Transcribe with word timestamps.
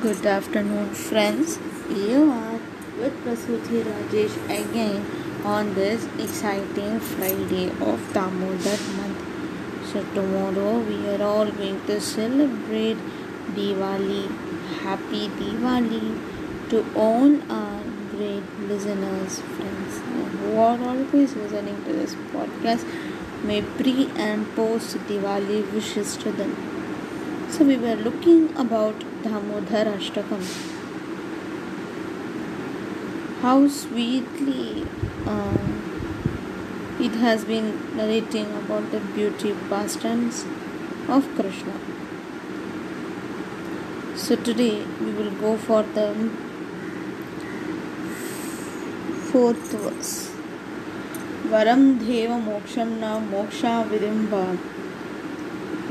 Good 0.00 0.24
afternoon, 0.24 0.94
friends. 0.94 1.58
You 1.90 2.30
are 2.32 2.58
with 2.98 3.12
Prasuti 3.24 3.82
Rajesh 3.88 4.36
again 4.46 5.04
on 5.44 5.74
this 5.74 6.06
exciting 6.18 6.98
Friday 6.98 7.68
of 7.88 8.00
Damodar 8.14 8.78
month. 8.96 9.20
So, 9.92 10.02
tomorrow 10.14 10.78
we 10.78 10.96
are 11.10 11.22
all 11.22 11.50
going 11.50 11.84
to 11.88 12.00
celebrate 12.00 12.96
Diwali. 13.54 14.24
Happy 14.80 15.28
Diwali 15.28 16.18
to 16.70 16.84
all 16.96 17.36
our 17.52 17.82
great 18.16 18.58
listeners, 18.70 19.40
friends, 19.40 20.00
who 20.40 20.56
are 20.56 20.80
always 20.88 21.36
listening 21.36 21.84
to 21.84 21.92
this 21.92 22.14
podcast. 22.32 22.86
May 23.44 23.60
pre 23.60 24.10
and 24.16 24.46
post 24.56 24.96
Diwali 25.06 25.70
wishes 25.74 26.16
to 26.16 26.32
them. 26.32 26.56
So, 27.50 27.64
we 27.64 27.76
were 27.76 27.96
looking 27.96 28.56
about 28.56 29.04
Damodar 29.24 29.88
Ashtakam. 29.88 30.42
How 33.42 33.68
sweetly 33.76 34.64
it 37.06 37.14
has 37.22 37.46
been 37.46 37.66
rating 37.98 38.52
about 38.56 38.90
the 38.92 39.02
beauty 39.14 39.52
pastimes 39.70 40.44
of 41.10 41.36
Krishna 41.36 41.74
so 44.24 44.36
today 44.46 44.70
we 45.00 45.10
will 45.12 45.30
go 45.40 45.56
for 45.66 45.82
the 45.98 46.06
fourth 49.32 49.74
verse 49.84 50.12
वरम 51.52 51.82
देव 51.98 52.32
मोक्षम 52.40 52.88
न 53.02 53.18
मोक्षा 53.30 53.80
विदिंबा 53.90 54.44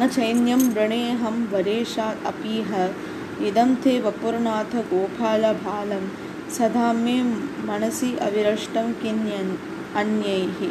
न 0.00 0.08
चैन्यम 0.08 0.68
वृणेहम 0.74 1.46
वरेशा 1.52 2.04
अपी 2.26 2.60
है 2.68 2.86
इदं 3.48 3.74
ते 3.84 3.98
वपुर्नाथ 4.06 4.74
गोपालबालं 4.92 6.06
सदा 6.58 6.92
मे 7.02 7.18
मनसि 7.68 8.14
अविरष्टं 8.28 8.92
किन्यन् 9.02 9.52
अन्यैः 10.02 10.64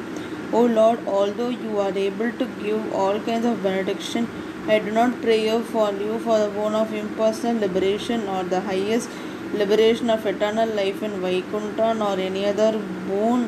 O 0.51 0.61
Lord, 0.65 1.07
although 1.07 1.49
you 1.49 1.77
are 1.79 1.95
able 1.95 2.31
to 2.31 2.45
give 2.61 2.93
all 2.93 3.19
kinds 3.19 3.45
of 3.45 3.61
benediction, 3.61 4.27
I 4.67 4.79
do 4.79 4.89
not 4.89 5.21
pray 5.21 5.47
for 5.61 5.91
you 5.91 6.17
for 6.19 6.39
the 6.39 6.49
boon 6.49 6.73
of 6.73 6.91
impersonal 6.91 7.61
liberation 7.61 8.27
or 8.27 8.43
the 8.43 8.61
highest 8.61 9.09
liberation 9.53 10.09
of 10.09 10.25
eternal 10.25 10.67
life 10.69 11.03
in 11.03 11.21
Vaikuntha 11.21 11.93
nor 11.93 12.13
any 12.19 12.45
other 12.47 12.71
boon 13.07 13.47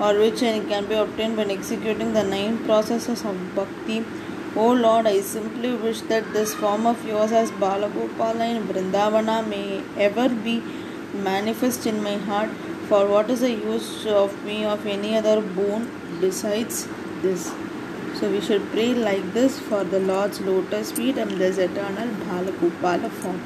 or 0.00 0.18
which 0.18 0.40
can 0.40 0.86
be 0.86 0.96
obtained 0.96 1.36
by 1.36 1.44
executing 1.44 2.12
the 2.12 2.24
nine 2.24 2.58
processes 2.64 3.24
of 3.24 3.36
bhakti. 3.54 4.04
O 4.54 4.70
Lord, 4.70 5.06
I 5.06 5.22
simply 5.22 5.74
wish 5.74 6.02
that 6.02 6.30
this 6.34 6.52
form 6.54 6.84
of 6.86 7.02
yours 7.06 7.32
as 7.32 7.50
Balagopala 7.52 8.54
in 8.54 8.64
Vrindavana 8.64 9.48
may 9.48 9.82
ever 9.96 10.28
be 10.28 10.62
manifest 11.14 11.86
in 11.86 12.02
my 12.02 12.16
heart. 12.18 12.50
For 12.88 13.06
what 13.06 13.30
is 13.30 13.40
the 13.40 13.50
use 13.50 14.04
of 14.04 14.44
me 14.44 14.66
of 14.66 14.84
any 14.84 15.16
other 15.16 15.40
boon 15.40 15.90
besides 16.20 16.86
this? 17.22 17.50
So 18.20 18.30
we 18.30 18.42
should 18.42 18.70
pray 18.72 18.92
like 18.92 19.32
this 19.32 19.58
for 19.58 19.84
the 19.84 20.00
Lord's 20.00 20.38
lotus 20.42 20.92
feet 20.92 21.16
and 21.16 21.30
this 21.30 21.56
eternal 21.56 22.08
Balagopala 22.26 23.10
form. 23.10 23.40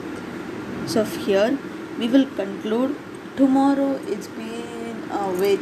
So 0.89 1.05
here 1.05 1.57
we 2.01 2.09
will 2.09 2.27
conclude. 2.35 2.97
Tomorrow 3.37 4.01
it's 4.09 4.27
been 4.27 5.05
a 5.13 5.33
very 5.35 5.59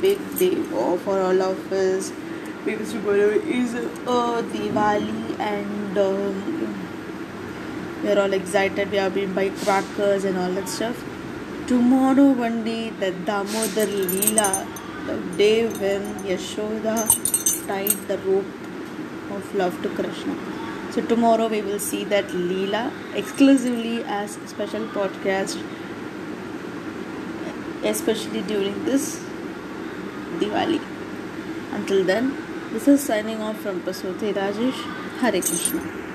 big 0.00 0.38
day 0.38 0.56
oh, 0.72 0.96
for 0.96 1.20
all 1.20 1.42
of 1.42 1.70
us 1.70 2.12
because 2.66 2.92
tomorrow 2.92 3.30
is 3.56 3.74
uh, 3.74 4.42
Diwali 4.52 5.38
and 5.38 5.98
um, 5.98 6.78
we're 8.02 8.18
all 8.20 8.32
excited. 8.32 8.90
We 8.90 8.98
are 8.98 9.08
being 9.08 9.32
by 9.34 9.50
crackers 9.50 10.24
and 10.24 10.36
all 10.36 10.50
that 10.50 10.68
stuff. 10.68 11.04
Tomorrow, 11.68 12.32
one 12.32 12.64
day, 12.64 12.90
the 12.90 13.12
Damodar 13.12 13.86
Leela, 13.86 14.66
the 15.06 15.16
day 15.38 15.68
when 15.68 16.02
Yashoda 16.30 16.96
tied 17.68 18.08
the 18.08 18.18
rope 18.18 18.44
of 19.30 19.54
love 19.54 19.80
to 19.82 19.88
Krishna. 19.90 20.36
So 20.90 21.02
tomorrow 21.02 21.46
we 21.46 21.62
will 21.62 21.78
see 21.78 22.02
that 22.04 22.26
Leela 22.28 22.90
exclusively 23.14 24.02
as 24.04 24.32
special 24.46 24.88
podcast, 24.88 25.62
especially 27.84 28.42
during 28.42 28.84
this 28.84 29.20
Diwali. 30.40 30.80
Until 31.72 32.04
then, 32.04 32.45
this 32.72 32.88
is 32.88 33.02
signing 33.02 33.40
off 33.42 33.56
from 33.60 33.80
Pasuti 33.80 34.32
Rajesh. 34.32 34.82
Hare 35.20 35.40
Krishna. 35.40 36.05